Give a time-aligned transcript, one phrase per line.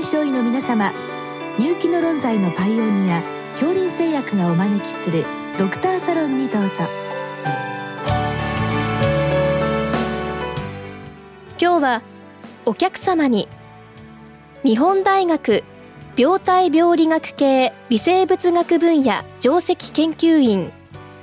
[0.00, 0.94] 臨床医の皆様
[1.58, 3.20] 入気の論剤のパイオニア
[3.52, 5.26] 恐林製薬がお招きする
[5.58, 6.70] ドクターサロンにどうぞ。
[11.60, 12.02] 今日は
[12.64, 13.46] お客様に
[14.62, 15.64] 日本大学
[16.16, 20.72] 病態病理学系微生物学分野上席研究員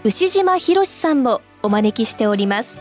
[0.03, 2.79] 牛島博さんもお招きしております。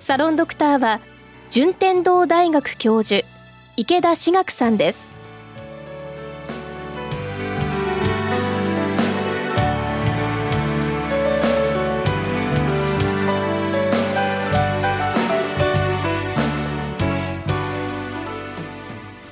[0.00, 1.02] サロンドクターは
[1.50, 3.33] 順天堂大学教授
[3.76, 5.12] 池田志学さんです。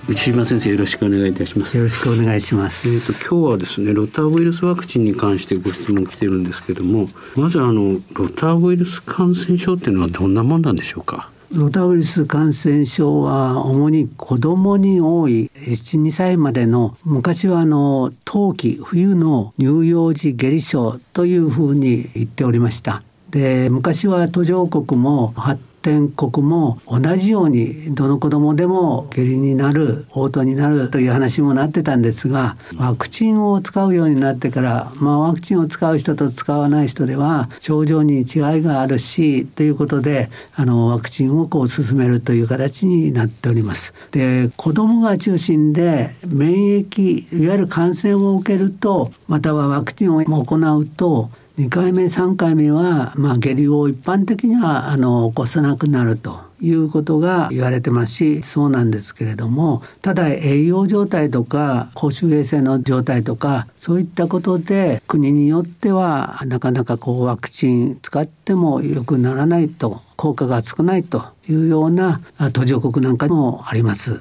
[0.08, 1.76] 内島先生よろしくお願いいたします。
[1.76, 2.88] よろしくお願いします。
[2.88, 11.30] えっ、と今日はですねロタウイルスワクチンに関してご質問来てるんですけどもまずあのロタウイルス感染症っていうのはどんなもんなんでしょうか？
[11.54, 23.02] ロタウイルス感染症は主に子どもに多い12歳までの昔はあの冬季冬の乳幼児下痢症というふうに言っておりました。
[23.28, 38.24] で昔は途上国も発天国も同じようにどの子供でも下痢になる嘔吐になるという話もなってたんですがワクチンを使うようになってから、まあ、ワクチンを使う人と使わない人では症状に違い
[38.62, 43.92] があるしということであのワクチンをこう進めるという形になっております。
[44.12, 51.30] で子供が中心で免疫いわゆる感染を受けるとまたはワクチンを行うと
[51.62, 72.20] 2回目3回目は、まあ、下痢を一般的にはあの起こさなくなるということが言われてますしそうなんですけれどもただ栄養状態とか公衆衛生の状態とかそういったことで国によってはなかなかこうワクチン使っても良くならないと効果が少ないというような
[72.52, 74.20] 途上国なんかもあります。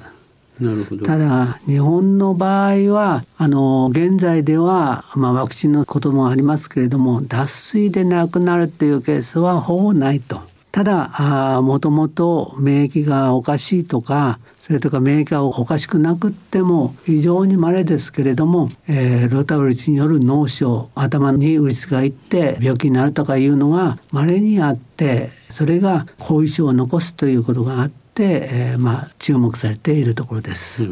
[1.04, 10.40] ただ日本の場合はあの現在では、まあ、ワクチンのこともありますけれども脱水で亡くなるというケースはほぼないと。
[10.72, 30.88] ただもともと免疫がおかしいとかそれとか免疫がおかしくなくっても非常に稀ですけれども、えー、ロタウルスによる脳症頭にウイルスがいって病気になるとかいうのが稀にあってそれが後遺症を残すということがあって。、えー、まあ注目されているところです。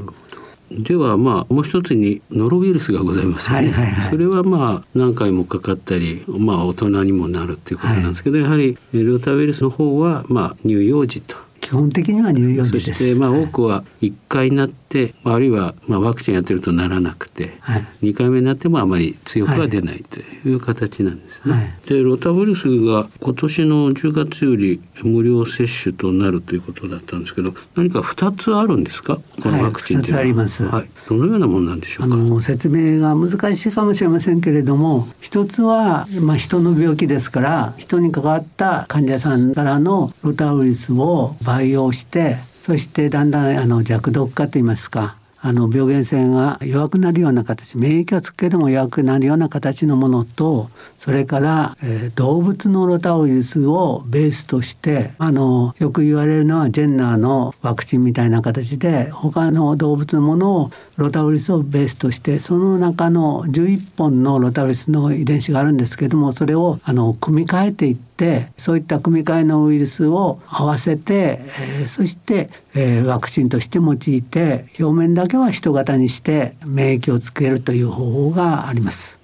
[0.70, 11.36] ではまあもう一つにノロウイルスがございますね、はいはいはい、それはまあ何回もかかったりまあ大人にもなるっていうことなんですけど、はい、やはりロタウイルスの方はまあ乳幼児と。
[11.60, 12.86] 基本的には乳幼児です。
[12.86, 14.79] そしてまあ多くは1回なって、
[15.24, 21.52] あるいはまあワクチンやってるとならなくて、はい、2回目になってもあまり強くは出ないという形なんですね。
[21.52, 29.20] はい、でロタウイルスが今年の10月より無料接種となるということだったんですけど、何か2つあるんですか？
[29.40, 30.64] このワクチンはい、2つあります。
[30.64, 30.88] はい。
[31.08, 32.14] どのようなものなんでしょうか？
[32.14, 79.18] あの説明が難しいかもしれませんけれども、一つはまあ人の病気ですから人に関わった患者さんからのロタウイルスを培養してそしてだんだんあの弱毒化といいますかあの病原性が弱くなるような形免疫がつくけども弱くなるような形のものとそれから、えー、動物のロタウイルスをベースとしてあのよく言われるのはジェンナーのワクチンみたいな形で他の動物のものをロタウイルスをベースとしてその中の11本のロタウイルスの遺伝子があるんですけどもそれをあの組み替えていっててそういった組み換えのウイルスを合わせて、えー、そして、えー、ワクチンとして用いて表面だけは人型にして免疫をつけるという方法があります。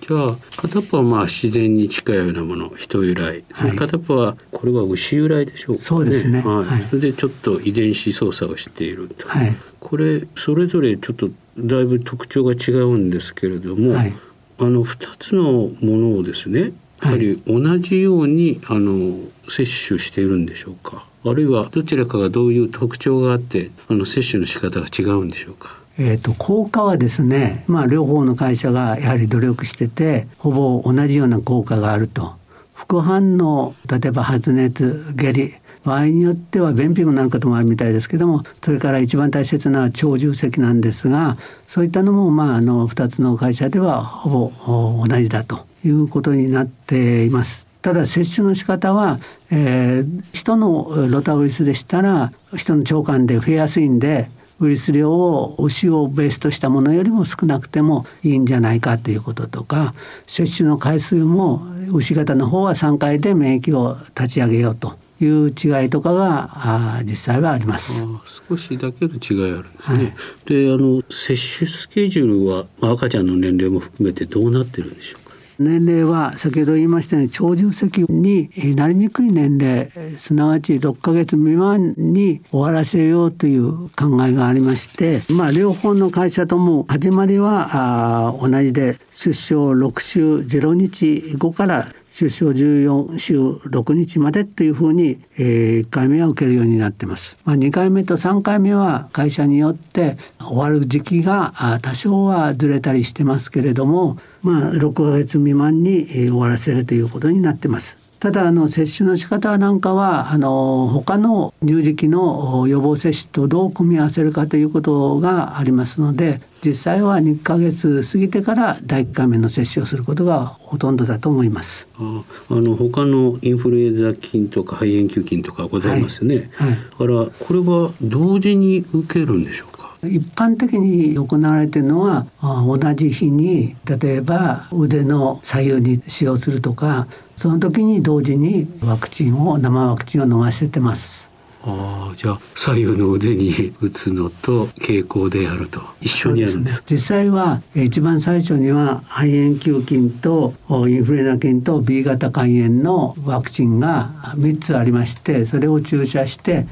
[0.00, 11.28] じゃあ片っぽはまあ自然に近いようなもの人由来、はい、片っぽはこれは牛由来でしょうか、ね、そうですね、はい、それでちょっと遺伝子操作をしていると、はい、これそれぞれちょっと
[11.58, 14.14] だいぶ特徴が違うんですけれども、はい、
[14.58, 19.16] あの2つのものをですねやはり同じように、あの
[19.48, 21.04] 接種しているんでしょうか？
[21.24, 25.76] あるいはどちらかがどういう特徴があってあの接種の仕方が違うんでしょうか？
[25.98, 32.34] えーと、効果はですね、まあ、両方の会社がやはり努力しててほぼ同じような効果があると。
[32.74, 35.54] 副反応例えば発熱下痢
[35.84, 41.36] 場合によっては便秘もなることもあるみたいですけどもそれから一番大切な超重積なんですが
[41.66, 47.68] そういったのもまああの2つの会社ではほぼ同じだということになっています。
[47.82, 49.18] ただ接種の仕方は、
[49.50, 54.30] えー、人のロタウイルスでしたら人の腸管で増えやすいんで
[54.60, 59.94] ウイルス量を牛をベースとしたものよりも少なくてもいいんじゃないかということとか
[60.28, 68.02] 接種の回数も牛型の方は3回で免疫を立ち上げようという違いとかがあ実際はあります。
[68.48, 69.96] 少しだけの違いあるんですね。
[69.96, 70.14] はい、
[70.46, 75.22] であの接種スケジュールは赤ちゃんの年齢も含めてどうなってるんでしょう
[75.58, 97.38] 年齢は先ほど言いましたように長寿石になりにくい年齢すなわち6ヶ月未満に終わらせようという考えがありまして、まあ、両方の会社とも始まりはあ同じで出生6週0日後から出生14週6日までというふうに、えー、1回目は受けるようになってます。
[97.46, 107.96] まあ、2回目と3回目は会社によって終わる時期が多少はずれたりしてますけれども、まあ、6ヶ月未満に終わらせるということになってます。
[108.20, 121.88] ただあの接種の仕方なんかはあの他の乳児期の予防接種とどう組み合わせるかということがありますので実際は2ヶ月過ぎてから第1回目の接種をすることがほとんどだと思います。
[121.98, 126.50] ああの他のインフルエンザ菌とか肺炎球菌とかございますね。
[126.54, 129.82] はいはい、だからこれは同時に受けるんでしょうか？
[130.04, 137.06] 一般的に行われているのは同じ日に例えば腕の左右に使用するとか
[137.36, 141.31] その時に同時にワクチンを生ワクチンを飲ませてます。
[141.64, 145.80] ああじゃあ左右の腕に打つのと傾向であると。
[146.00, 150.54] 一緒にやるんです、ね、実際は一番最初には肺炎球菌と
[150.88, 156.66] インフルエンザ菌と B 型肝炎のワクチンが3つありましてそれを注射して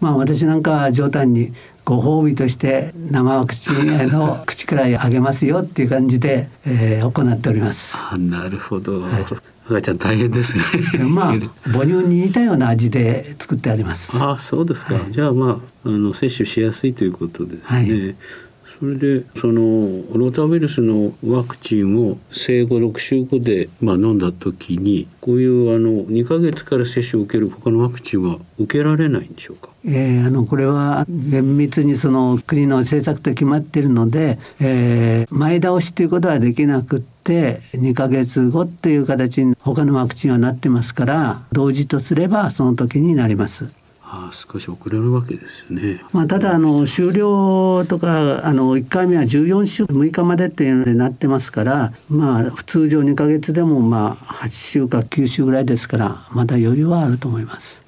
[0.00, 1.52] まあ私なんか冗談に
[1.84, 7.96] ご褒美として生ワクチンの口くらいあげますよっていう感じで、えー、行っております。
[7.96, 10.64] あなるほど、はい赤ちゃん大変ですね。
[11.04, 11.34] まあ
[11.70, 14.16] 母乳に似たような味で作ってあります。
[14.18, 14.94] あそうですか。
[14.94, 17.60] はい、じゃあまああの摂取しやすいということですね。
[17.62, 18.14] はい
[18.78, 19.62] それでその
[20.12, 29.70] ロータウイルスのワクチンを生後6週後で、まあ、飲んだ時にこういうあの2ヶ月から接種を受ける他のワクチンは受けられないんでしょうか？
[29.86, 43.68] えー、あのこれは厳密にその国の政策と決まっているので、えー、前倒しということはできなくって2ヶ月後っていう形に他のワクチンはなってますから同時とすればその時になります。
[44.08, 46.00] あ少し遅れるわけですよね。
[46.12, 57.85] まあ、ただあの終了とかあの1回目は14週6日までっていうのでなってますからまあ通常2か月でもまあ8週か9週ぐらいですからまだ余裕はあると思います。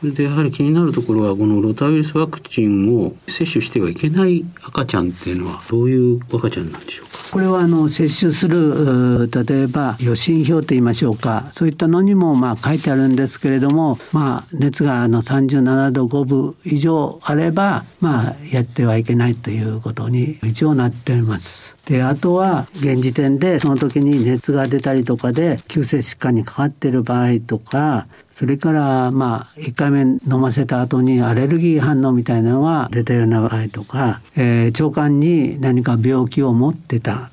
[0.00, 7.16] それでやはり気になるところはこのロタウイルスワクチンを接種してはいけない赤ちゃんっていうのはどういう赤ちゃんなんでしょうか？
[7.30, 21.76] これはあの接種する例えば予診票と言いましょうかそういったのにもまあ書いてあるんですけれども、まあ、熱があの37度5分以上あれば、まあ、やってはいけないということに一応なっております。
[21.86, 37.30] であとは現時点でその時に熱が出たりとかで急性疾患にかかっている場合とかそれからまあ1回目飲ませた後にアレルギー反応みたいなのが出たような場合とか、えー、腸管に何か病気を持ってた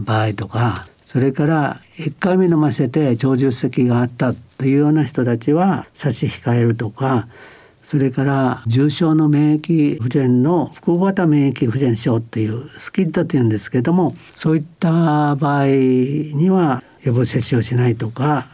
[0.00, 7.28] 場合とかそれから1回目飲ませて長寿石があったというような人たちは差し控えるとか
[7.90, 18.46] それから重症の免疫不全の複合型免疫不全症というスキッドというんですけどもそういった場合には予防接種をしないとか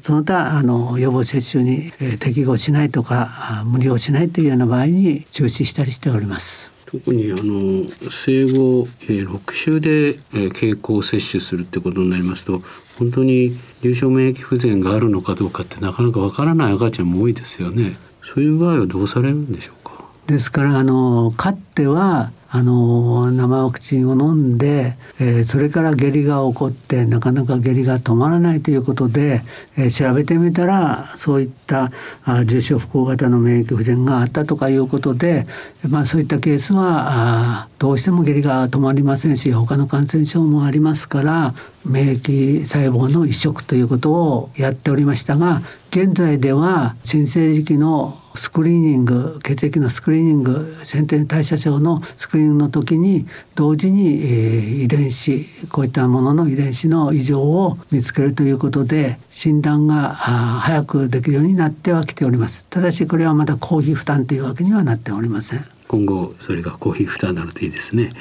[0.00, 1.90] その他あの予防接種に
[2.20, 6.70] 適合しないとか無理をしないというような場合に中止したりしております。
[6.86, 12.62] 特にあの生後、えー、6週で、え、経口接種するってことになりますと
[12.96, 13.50] 本当に
[13.82, 17.96] 重症免疫不全があるのかどうかってなかなかわからない赤ちゃんも多いですよね。
[18.26, 19.92] そういう場合はどうされるんでしょうか？
[20.26, 29.42] ですからあのかってはあの生ワクチンを飲んで、えー、それから下痢が起こってなかなか下痢が止まらないということで、
[29.76, 31.92] えー、調べてみたらそういった
[32.24, 35.46] あ重症不幸型の免疫不全があったとかいうことで、
[35.88, 41.54] まあ、そういったケースはあどうしても下痢が止まりませんし他の感染症もありますから
[41.84, 62.66] 免疫細胞の移植ということをやっておりましたが現在では新生児期のスクリーニング血液のスクリーニング先天代謝症のスクリーニングの時に同時に、えー、遺伝子こういったものの遺伝子の異常を見つけるということで診断が早くできるようになってはきております。
[62.68, 65.64] ただしこれはまだ公費負担というわけにはなっておりません。
[65.88, 68.12] 今後それが公費負担になるといいですね、はい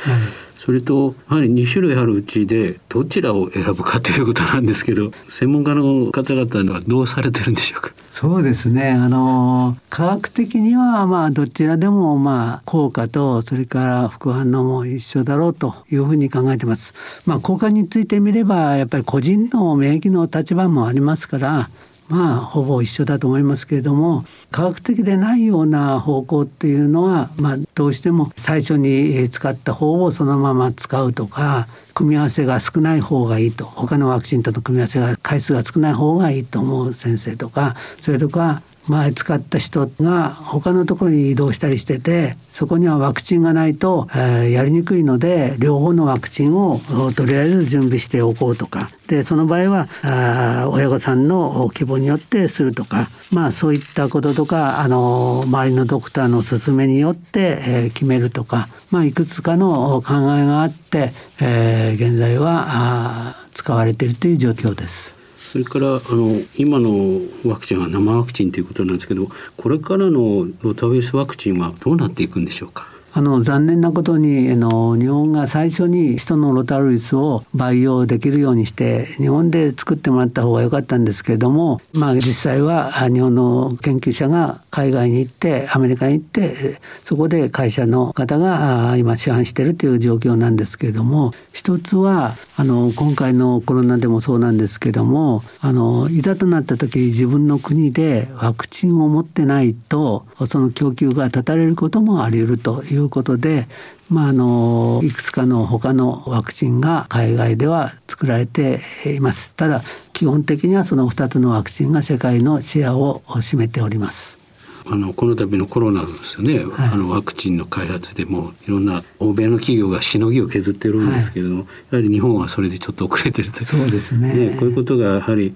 [0.65, 7.91] それとやはり2種類あるうちでどちらを選ぶかということなんですけど専門家の方々はどうされてるんでしょうか？
[8.09, 16.93] そうですねあの科学的にはまあどちらでもまあ効果とそれから副反応も一緒だろうというふうに考えてます。
[17.25, 21.69] まあ効果についてみればやっぱり個人の免疫の立場もありますから
[22.07, 33.65] まあほぼ一緒だと思いますけれども科学的でないような方向っていうのは、まあ、どうしても最初に使った方をそのまま使うとか組み合わせが少ない方がいいと。
[33.65, 46.79] 他のワクチンとの組み合わせが回数が少ない方がいいと思う先生とかそれとか前使った人が他のところに移動したりしててそこにはワクチンがないと、えー、やりにくいので両方のワクチンを
[47.15, 48.89] とりあえず準備しておこうとか。
[49.07, 53.09] でその場合はあ親御さんの希望によってするとか。
[53.31, 61.11] まあそういったこととかあの周りのドクターの勧めによって、えー、決めるとか、まあ、いくつかの考えがあって、
[61.41, 65.14] えー、現在はあ使われているという状況です。
[65.55, 72.87] それからあの今のワクチンは生ワクチンということなんですけどこれからのロタウイルスワクチンはどうなっていくんでしょうか？
[73.17, 103.67] あの残念なことにあの日本が最初に人のロタウイルスを培養できるようにして日本で作ってもらった方が良かったんですけれども、まあ、実際は日本の研究者が海外に行ってアメリカに行ってそこで会社の方が今市販してるという状況なんですけれども一つはあの今回のコロナでもそうなんですけどもあのいざとなった時自分の国でワクチンを持ってないとその供給が断たれることもあり得るといういうことで
[104.09, 109.51] まあ、あのいくつかの他のワクチンが海外では作られています。
[109.53, 109.81] ただ
[110.13, 114.44] 基本的にはその2つのワクチンが世界のシェアを占めております。
[114.87, 125.55] あのこの度のコロナですよね、はい、あのワクチンの開発でもいろんな欧米の企業がしのぎを削ってるんですけれども、はい、やはり日本はそれでちょっと遅れてるとそうですね、ね、こういうことがやはり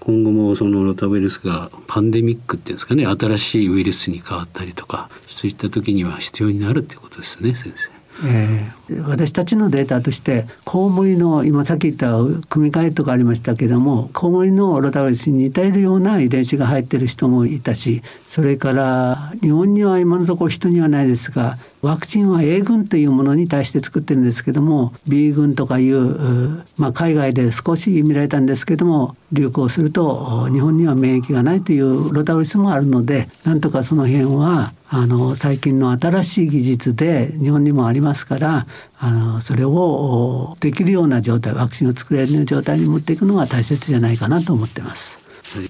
[0.00, 7.93] 今後もそのロタウイルスがパンデミックっていうんですかね新しいウイルスに変わったりとかそういった時には必要になるってことですね先生。
[8.24, 12.16] えー、私たちのデータとしてコウモリの今さっき言った
[12.48, 45.23] 組み換えとかありましたけどもコウモリのロタウイルスに似ているような遺伝子が入ってる人もいたしそれから日本には今のところ人にはないですがワクチンは A 群というものに対して作ってるんですけども B 群とかいう、まあ、海外で少し見られたんですけども流行すると日本には免疫がないというロタウイルスもあるのでなんとかその辺はあの最近の新しい技術で日本にもありますからあのそれをできるような状態ワクチンを作れるような状態に持っていくのが大切じゃないかなと思ってます。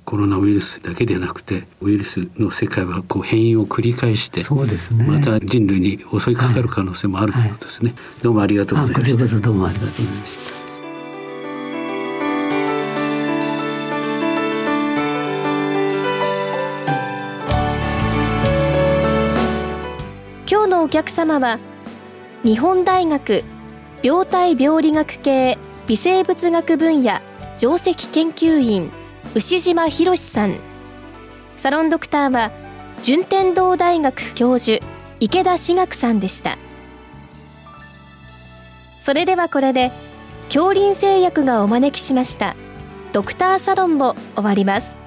[0.05, 5.05] コロナウイルスだけでなくてウイルスの世界はこう変異を繰り返してそうですね。
[5.05, 7.99] また人類に襲いかかる可能性もあるということですね、はい。
[7.99, 9.41] はい、どうもありがとうございました。
[9.41, 10.55] どうもありがとうございました。
[20.47, 21.59] 今日のお客様は
[22.43, 23.43] 日本大学
[24.03, 27.21] 病態病理学系微生物学分野
[27.59, 28.91] 上席研究員
[29.35, 30.55] 牛島博さん。
[31.57, 32.53] サロンドクターは
[33.03, 34.79] 順天堂大学教授
[35.19, 36.57] 池田志学さんでした。
[39.03, 39.91] それではこれで
[40.45, 42.55] 恐林製薬がお招きしました
[43.12, 45.03] ドクターサロンを終わります。